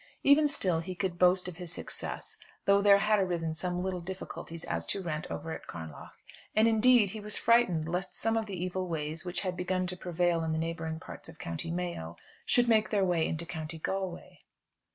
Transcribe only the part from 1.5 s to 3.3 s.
his success, though there had